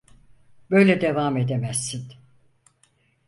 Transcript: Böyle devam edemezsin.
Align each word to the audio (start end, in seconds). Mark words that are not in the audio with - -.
Böyle 0.71 1.01
devam 1.01 1.37
edemezsin. 1.37 2.13